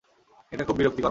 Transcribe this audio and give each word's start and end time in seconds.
এটা 0.51 0.63
খুব 0.63 0.75
বিরক্তিকর, 0.75 0.95
মা। 0.95 0.99